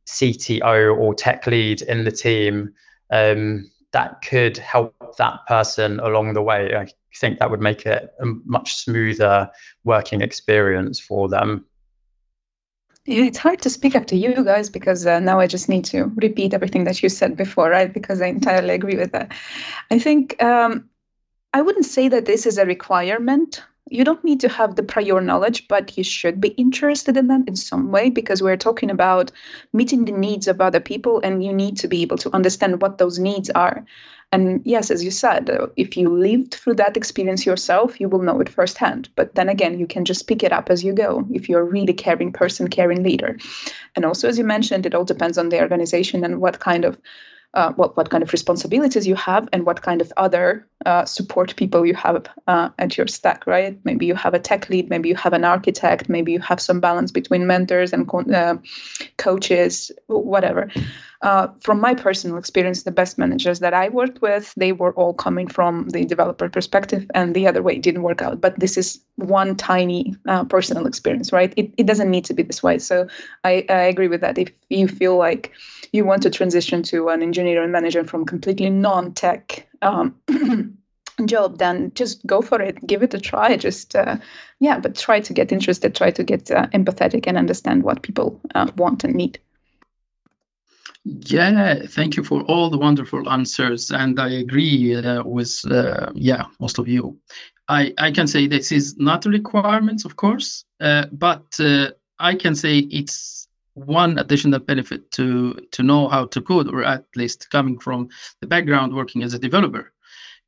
[0.09, 2.73] CTO or tech lead in the team
[3.11, 6.75] um, that could help that person along the way.
[6.75, 9.49] I think that would make it a much smoother
[9.83, 11.65] working experience for them.
[13.05, 16.11] It's hard to speak up to you guys because uh, now I just need to
[16.15, 17.91] repeat everything that you said before, right?
[17.91, 19.31] Because I entirely agree with that.
[19.89, 20.89] I think um,
[21.53, 25.21] I wouldn't say that this is a requirement you don't need to have the prior
[25.21, 29.31] knowledge, but you should be interested in them in some way because we're talking about
[29.73, 32.97] meeting the needs of other people and you need to be able to understand what
[32.97, 33.85] those needs are.
[34.31, 38.21] And yes, as you said, uh, if you lived through that experience yourself, you will
[38.21, 39.09] know it firsthand.
[39.15, 41.71] But then again, you can just pick it up as you go if you're a
[41.71, 43.37] really caring person, caring leader.
[43.95, 46.99] And also, as you mentioned, it all depends on the organization and what kind of
[47.53, 51.55] uh, what what kind of responsibilities you have and what kind of other uh, support
[51.55, 53.79] people you have uh, at your stack, right?
[53.83, 56.79] Maybe you have a tech lead, maybe you have an architect, maybe you have some
[56.79, 58.57] balance between mentors and co- uh,
[59.17, 60.69] coaches, whatever.
[61.21, 65.13] Uh, from my personal experience, the best managers that I worked with, they were all
[65.13, 68.39] coming from the developer perspective, and the other way didn't work out.
[68.39, 71.53] But this is one tiny uh, personal experience, right?
[71.57, 72.79] It, it doesn't need to be this way.
[72.79, 73.05] So
[73.43, 74.37] I, I agree with that.
[74.37, 75.51] If you feel like
[75.91, 80.15] you want to transition to an engineer and manager from completely non-tech um,
[81.25, 84.15] job then just go for it give it a try just uh,
[84.59, 88.39] yeah but try to get interested try to get uh, empathetic and understand what people
[88.55, 89.37] uh, want and need
[91.25, 96.45] yeah, thank you for all the wonderful answers, and I agree uh, with uh, yeah
[96.59, 97.17] most of you.
[97.67, 102.35] I I can say this is not a requirement, of course, uh, but uh, I
[102.35, 107.49] can say it's one additional benefit to to know how to code, or at least
[107.49, 108.09] coming from
[108.41, 109.91] the background working as a developer.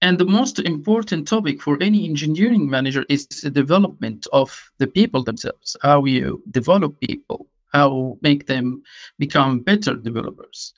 [0.03, 5.23] And the most important topic for any engineering manager is the development of the people
[5.23, 5.77] themselves.
[5.81, 8.81] How you develop people how make them
[9.17, 10.73] become better developers.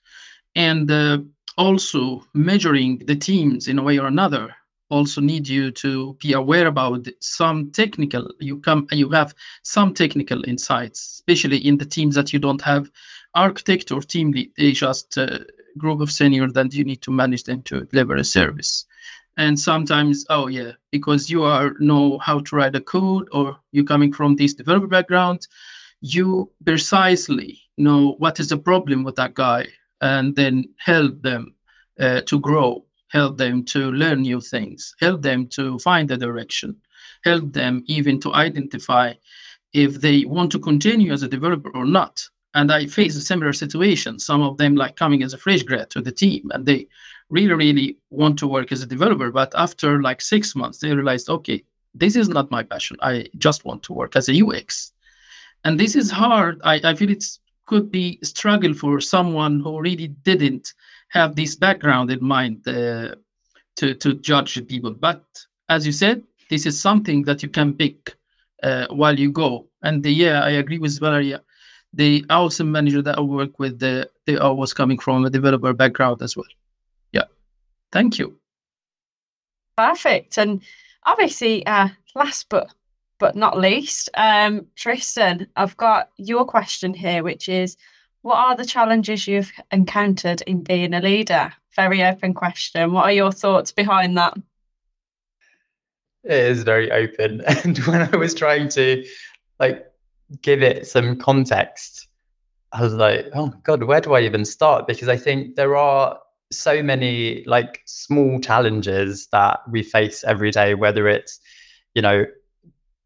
[0.55, 1.19] And uh,
[1.57, 4.53] also measuring the teams in a way or another
[4.89, 10.43] also need you to be aware about some technical you come you have some technical
[10.47, 12.91] insights especially in the teams that you don't have
[13.33, 15.45] architect or team lead they just a
[15.77, 18.85] group of senior that you need to manage them to deliver a service.
[19.37, 23.83] And sometimes oh yeah because you are know how to write a code or you
[23.83, 25.47] coming from this developer background
[26.03, 29.65] you precisely know what is the problem with that guy
[30.01, 31.55] and then help them
[31.97, 36.75] uh, to grow help them to learn new things help them to find the direction
[37.23, 39.13] help them even to identify
[39.71, 42.21] if they want to continue as a developer or not.
[42.53, 45.89] And i face a similar situation some of them like coming as a fresh grad
[45.91, 46.87] to the team and they
[47.29, 51.29] really really want to work as a developer but after like six months they realized
[51.29, 51.63] okay
[51.95, 52.97] this is not my passion.
[53.03, 54.92] I just want to work as a ux
[55.63, 56.59] and this is hard.
[56.63, 57.23] I, I feel it
[57.65, 60.73] could be struggle for someone who really didn't
[61.09, 63.15] have this background in mind uh,
[63.77, 64.91] to to judge people.
[64.91, 65.23] But
[65.69, 68.15] as you said this is something that you can pick
[68.61, 69.67] uh, while you go.
[69.81, 71.41] And the, yeah i agree with valeria.
[71.93, 75.73] The awesome manager that i work with the, they are was coming from a developer
[75.73, 76.53] background as well.
[77.11, 77.27] Yeah.
[77.91, 78.37] Thank you.
[79.77, 80.37] Perfect.
[80.37, 80.61] And
[81.05, 82.67] obviously uh, last but
[83.23, 87.77] but not least, um, Tristan, I've got your question here, which is
[88.21, 91.53] what are the challenges you've encountered in being a leader?
[91.73, 92.91] Very open question.
[92.91, 94.33] What are your thoughts behind that?
[96.25, 97.41] It is very open.
[97.47, 99.05] And when I was trying to
[99.57, 99.85] like
[100.41, 102.09] give it some context,
[102.73, 104.85] I was like, oh God, where do I even start?
[104.85, 106.19] Because I think there are
[106.51, 111.39] so many like small challenges that we face every day, whether it's,
[111.93, 112.25] you know,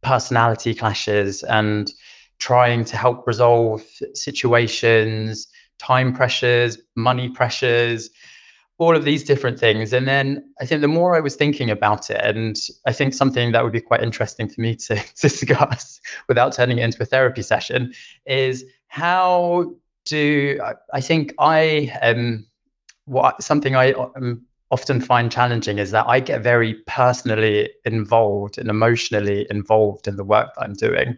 [0.07, 1.91] personality clashes and
[2.39, 5.47] trying to help resolve situations,
[5.79, 8.09] time pressures, money pressures,
[8.79, 9.91] all of these different things.
[9.91, 13.51] And then I think the more I was thinking about it, and I think something
[13.51, 17.05] that would be quite interesting for me to, to discuss without turning it into a
[17.05, 17.93] therapy session
[18.25, 19.73] is how
[20.05, 20.59] do
[20.93, 22.45] I think I um
[23.05, 28.69] what something I um, often find challenging is that I get very personally involved and
[28.69, 31.17] emotionally involved in the work that I'm doing.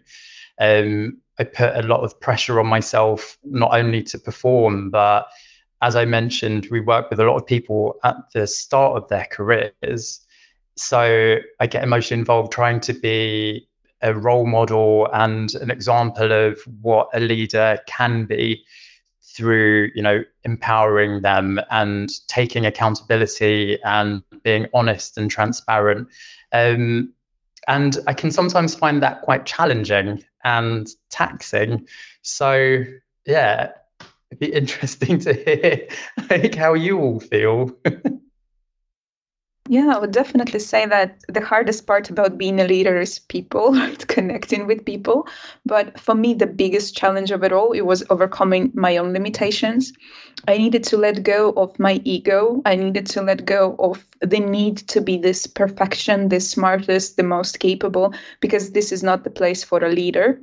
[0.59, 5.27] Um, I put a lot of pressure on myself, not only to perform, but
[5.81, 9.25] as I mentioned, we work with a lot of people at the start of their
[9.31, 10.25] careers.
[10.75, 13.67] So I get emotionally involved trying to be
[14.01, 18.63] a role model and an example of what a leader can be
[19.39, 26.07] through you know empowering them and taking accountability and being honest and transparent.
[26.51, 27.13] Um,
[27.67, 31.87] and i can sometimes find that quite challenging and taxing.
[32.21, 32.83] So
[33.25, 33.71] yeah
[34.31, 35.87] it'd be interesting to hear
[36.29, 37.71] like how you all feel
[39.71, 43.71] Yeah, I would definitely say that the hardest part about being a leader is people,
[43.73, 44.07] right?
[44.07, 45.27] connecting with people.
[45.65, 49.93] But for me, the biggest challenge of it all, it was overcoming my own limitations.
[50.47, 52.63] I needed to let go of my ego.
[52.65, 57.23] I needed to let go of the need to be this perfection, the smartest, the
[57.23, 60.41] most capable, because this is not the place for a leader.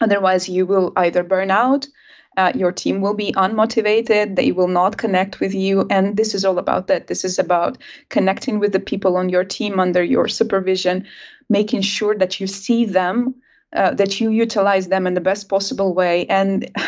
[0.00, 1.86] Otherwise, you will either burn out
[2.36, 6.44] uh, your team will be unmotivated they will not connect with you and this is
[6.44, 10.28] all about that this is about connecting with the people on your team under your
[10.28, 11.06] supervision
[11.48, 13.34] making sure that you see them
[13.74, 16.70] uh, that you utilize them in the best possible way and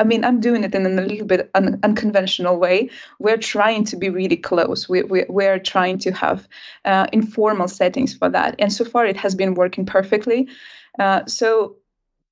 [0.00, 2.88] I mean, I'm doing it in a little bit un- unconventional way.
[3.18, 4.88] We're trying to be really close.
[4.88, 6.48] We, we, we're trying to have
[6.86, 8.54] uh, informal settings for that.
[8.58, 10.48] And so far, it has been working perfectly.
[10.98, 11.76] Uh, so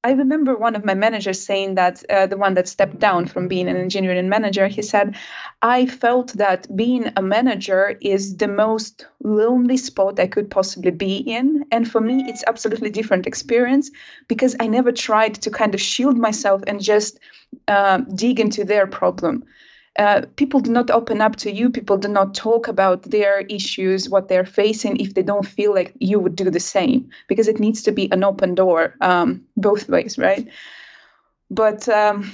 [0.09, 3.47] I remember one of my managers saying that uh, the one that stepped down from
[3.47, 5.15] being an engineering manager, he said,
[5.61, 11.19] I felt that being a manager is the most lonely spot I could possibly be
[11.19, 11.63] in.
[11.71, 13.91] And for me, it's absolutely different experience
[14.29, 17.21] because I never tried to kind of shield myself and just
[17.67, 19.45] uh, dig into their problem.
[19.99, 21.69] Uh, people do not open up to you.
[21.69, 25.93] People do not talk about their issues, what they're facing, if they don't feel like
[25.99, 29.89] you would do the same, because it needs to be an open door um, both
[29.89, 30.49] ways, right?
[31.51, 32.31] But um,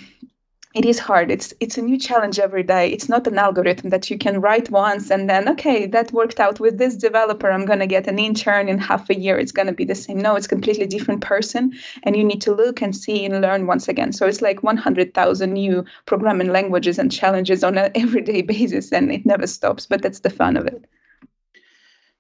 [0.74, 1.30] it is hard.
[1.30, 2.88] It's it's a new challenge every day.
[2.88, 6.58] It's not an algorithm that you can write once and then okay that worked out
[6.58, 7.50] with this developer.
[7.50, 9.38] I'm going to get an intern in half a year.
[9.38, 10.18] It's going to be the same.
[10.18, 13.86] No it's completely different person and you need to look and see and learn once
[13.86, 14.12] again.
[14.12, 19.24] So it's like 100000 new programming languages and challenges on an everyday basis and it
[19.24, 20.84] never stops but that's the fun of it.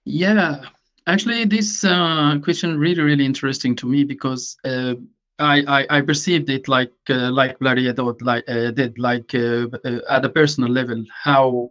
[0.04, 0.64] Yeah.
[1.08, 4.94] Actually this uh, question really really interesting to me because uh,
[5.38, 9.66] I, I, I perceived it like uh, like Valeria did like uh, did like uh,
[9.84, 11.70] uh, at a personal level how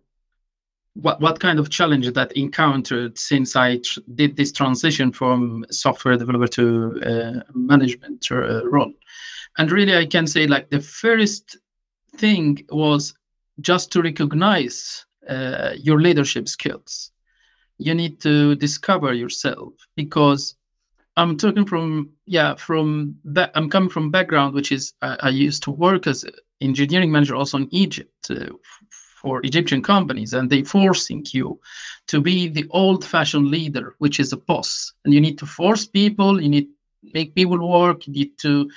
[0.95, 6.17] what what kind of challenge that encountered since I tr- did this transition from software
[6.17, 8.93] developer to uh, management uh, role,
[9.57, 11.57] and really I can say like the first
[12.17, 13.15] thing was
[13.61, 15.05] just to recognize
[15.77, 17.11] your leadership skills.
[17.77, 20.55] You need to discover yourself because
[21.15, 25.63] I'm talking from yeah from that I'm coming from background which is I, I used
[25.63, 26.25] to work as
[26.61, 28.49] engineering manager also in Egypt uh,
[29.23, 31.59] for Egyptian companies, and they forcing you
[32.07, 36.41] to be the old-fashioned leader, which is a boss, and you need to force people,
[36.41, 36.67] you need
[37.13, 38.69] make people work, you need to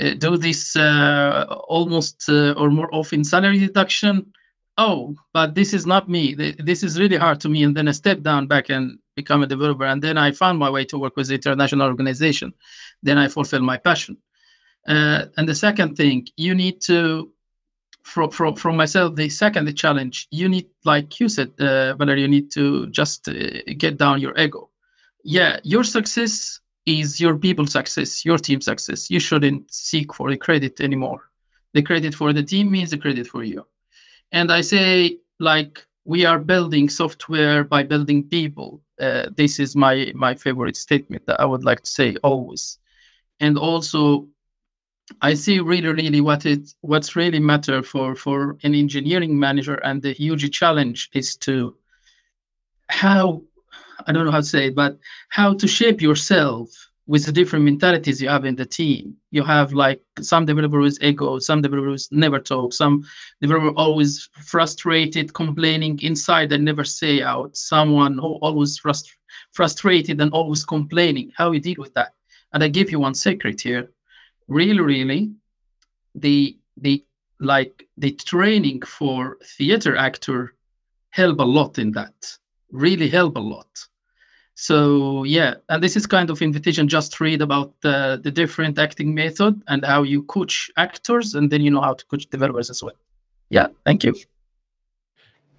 [0.00, 4.32] uh, do this uh, almost uh, or more often salary deduction.
[4.78, 6.34] Oh, but this is not me.
[6.58, 7.62] This is really hard to me.
[7.62, 9.84] And then I step down back and become a developer.
[9.84, 12.52] And then I found my way to work with the international organization.
[13.02, 14.16] Then I fulfilled my passion.
[14.86, 17.32] Uh, and the second thing, you need to
[18.02, 22.28] from from from myself the second challenge you need like you said uh, Valerie you
[22.28, 23.34] need to just uh,
[23.78, 24.68] get down your ego
[25.24, 30.36] yeah your success is your people success your team success you shouldn't seek for the
[30.36, 31.30] credit anymore
[31.74, 33.64] the credit for the team means the credit for you
[34.32, 40.12] and i say like we are building software by building people uh, this is my
[40.14, 42.78] my favorite statement that i would like to say always.
[43.40, 44.28] And also
[45.20, 50.00] I see really, really what it what's really matter for for an engineering manager, and
[50.00, 51.76] the huge challenge is to
[52.88, 53.42] how
[54.06, 54.98] I don't know how to say it, but
[55.28, 56.68] how to shape yourself
[57.06, 59.16] with the different mentalities you have in the team.
[59.30, 63.04] You have like some developers ego, some developers never talk, some
[63.40, 67.56] developer always frustrated, complaining inside and never say out.
[67.56, 69.16] Someone who always frust-
[69.52, 71.32] frustrated and always complaining.
[71.36, 72.14] How you deal with that?
[72.52, 73.90] And I give you one secret here
[74.48, 75.32] really, really,
[76.14, 77.04] the the
[77.40, 80.54] like the training for theater actor
[81.10, 82.38] help a lot in that.
[82.70, 83.88] Really help a lot.
[84.54, 86.88] So yeah, and this is kind of invitation.
[86.88, 91.62] Just read about the the different acting method and how you coach actors, and then
[91.62, 92.94] you know how to coach developers as well.
[93.48, 94.14] Yeah, thank you.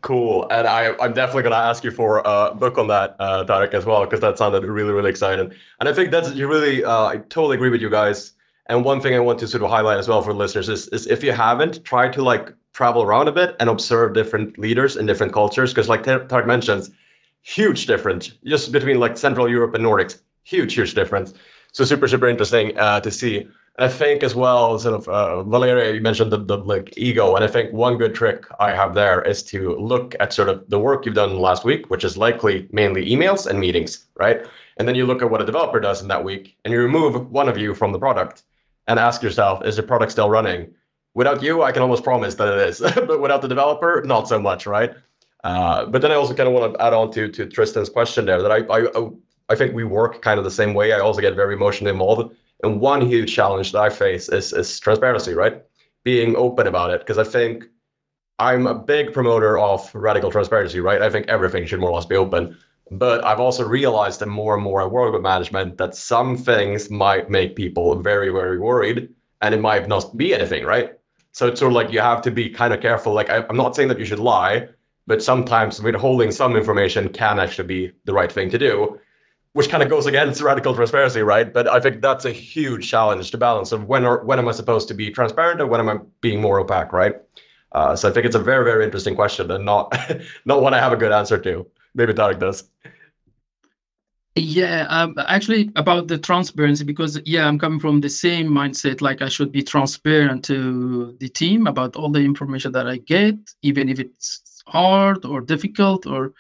[0.02, 3.74] Cool, and I, I'm definitely gonna ask you for a book on that, uh, Tarek,
[3.74, 5.54] as well, because that sounded really, really exciting.
[5.80, 8.34] And I think that's you really, uh, I totally agree with you guys.
[8.68, 11.08] And one thing I want to sort of highlight as well for listeners is, is
[11.08, 15.06] if you haven't, try to like travel around a bit and observe different leaders in
[15.06, 15.72] different cultures.
[15.72, 16.92] Because like Tarek mentions,
[17.44, 20.20] huge difference just between like Central Europe and Nordics.
[20.44, 21.34] Huge, huge difference.
[21.72, 23.48] So super, super interesting uh, to see.
[23.80, 27.44] I think as well, sort of uh, Valeria, you mentioned the, the like ego, and
[27.44, 30.78] I think one good trick I have there is to look at sort of the
[30.78, 34.46] work you've done last week, which is likely mainly emails and meetings, right?
[34.78, 37.32] And then you look at what a developer does in that week, and you remove
[37.32, 38.44] one of you from the product
[38.88, 40.72] and ask yourself, is the product still running?
[41.16, 44.40] Without you, I can almost promise that it is, but without the developer, not so
[44.40, 44.94] much, right?
[45.44, 48.26] Uh, but then I also kind of want to add on to to Tristan's question
[48.26, 49.10] there that I, I
[49.50, 50.94] I think we work kind of the same way.
[50.94, 54.80] I also get very emotionally involved, and one huge challenge that I face is is
[54.80, 55.62] transparency, right?
[56.04, 57.66] Being open about it, because I think
[58.40, 61.02] I'm a big promoter of radical transparency, right?
[61.02, 62.58] I think everything should more or less be open.
[62.92, 66.90] But I've also realized that more and more I work with management that some things
[66.90, 69.10] might make people very, very worried
[69.42, 70.94] and it might not be anything, right?
[71.32, 73.14] So it's sort of like you have to be kind of careful.
[73.14, 74.68] Like I, am not saying that you should lie,
[75.08, 79.00] but sometimes withholding some information can actually be the right thing to do,
[79.54, 81.54] which kind of goes against radical transparency, right?
[81.54, 84.52] But I think that's a huge challenge to balance of when or when am I
[84.52, 87.16] supposed to be transparent and when am I being more opaque, right?
[87.74, 89.96] Uh, so I think it's a very, very interesting question and not
[90.46, 91.68] not one I have a good answer to.
[91.96, 92.64] Maybe Tarek does.
[94.36, 99.00] Yeah, um, actually about the transparency because yeah, I'm coming from the same mindset.
[99.00, 103.36] Like I should be transparent to the team about all the information that I get,
[103.62, 106.34] even if it's hard or difficult or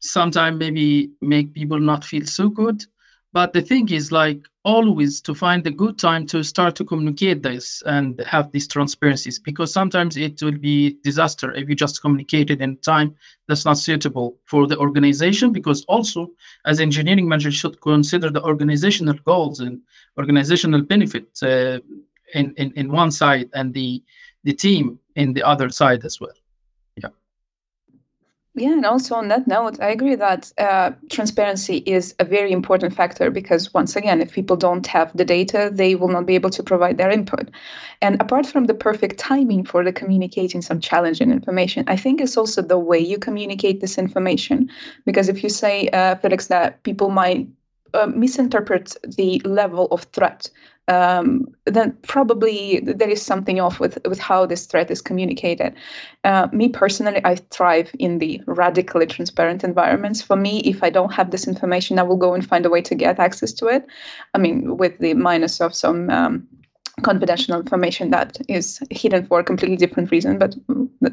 [0.00, 2.84] sometimes maybe make people not feel so good.
[3.32, 7.42] But the thing is, like always, to find a good time to start to communicate
[7.42, 12.50] this and have these transparencies, because sometimes it will be disaster if you just communicate
[12.50, 13.14] it in time
[13.46, 15.52] that's not suitable for the organization.
[15.52, 16.30] Because also,
[16.64, 19.82] as engineering manager, should consider the organizational goals and
[20.16, 21.78] organizational benefits uh,
[22.32, 24.02] in, in in one side and the
[24.44, 26.38] the team in the other side as well.
[28.58, 32.94] Yeah, and also on that note, I agree that uh, transparency is a very important
[32.94, 36.48] factor because, once again, if people don't have the data, they will not be able
[36.48, 37.50] to provide their input.
[38.00, 42.38] And apart from the perfect timing for the communicating some challenging information, I think it's
[42.38, 44.70] also the way you communicate this information.
[45.04, 47.46] Because if you say, uh, Felix, that people might
[47.92, 50.48] uh, misinterpret the level of threat
[50.88, 55.74] um, then probably there is something off with, with how this threat is communicated.
[56.24, 60.22] Uh, me personally, I thrive in the radically transparent environments.
[60.22, 62.82] For me, if I don't have this information, I will go and find a way
[62.82, 63.86] to get access to it.
[64.34, 66.46] I mean, with the minus of some um,
[67.02, 70.56] confidential information that is hidden for a completely different reason but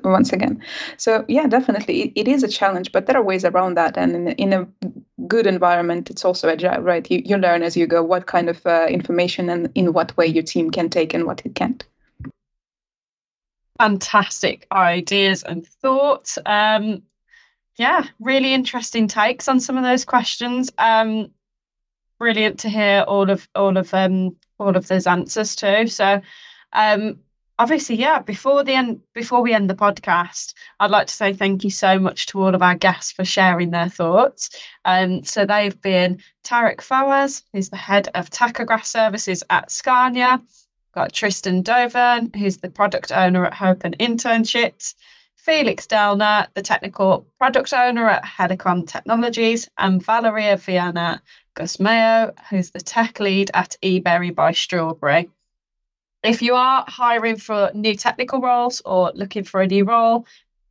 [0.04, 0.62] once again.
[0.98, 3.98] So yeah definitely it, it is a challenge but there are ways around that.
[3.98, 4.68] And in, in a
[5.28, 7.10] good environment it's also agile right?
[7.12, 10.26] You, you learn as you go what kind of uh, information and in what way
[10.26, 11.84] your team can take and what it can't.
[13.78, 16.40] Fantastic ideas and thoughts.
[16.46, 17.04] Um
[17.78, 20.72] yeah really interesting takes on some of those questions.
[20.78, 21.30] Um
[22.20, 24.34] brilliant to hear all of all of um
[24.64, 25.88] all of those answers too.
[25.88, 26.22] So,
[26.74, 27.20] um,
[27.60, 28.20] obviously, yeah.
[28.20, 32.00] Before the end, before we end the podcast, I'd like to say thank you so
[32.00, 34.50] much to all of our guests for sharing their thoughts.
[34.86, 40.42] Um, so they've been Tarek Fawaz, who's the head of tachograph services at Scania.
[40.94, 44.94] Got Tristan Dauvergne, who's the product owner at Hopen Internships.
[45.44, 51.22] Felix Dellner, the technical product owner at Helicon Technologies, and Valeria Viana
[51.54, 55.30] Gusmão, who's the tech lead at eBerry by Strawberry.
[56.24, 60.26] If you are hiring for new technical roles or looking for a new role,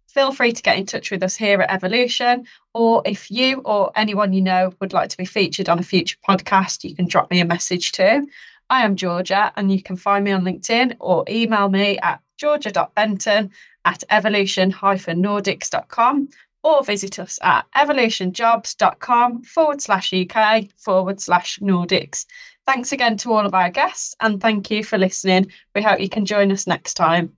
[0.09, 2.47] feel free to get in touch with us here at Evolution.
[2.73, 6.17] Or if you or anyone you know would like to be featured on a future
[6.27, 8.27] podcast, you can drop me a message too.
[8.71, 13.51] I am Georgia, and you can find me on LinkedIn or email me at georgia.benton
[13.85, 16.29] at evolution-nordics.com
[16.63, 22.27] or visit us at evolutionjobs.com forward slash UK forward slash Nordics.
[22.67, 25.51] Thanks again to all of our guests and thank you for listening.
[25.75, 27.33] We hope you can join us next time.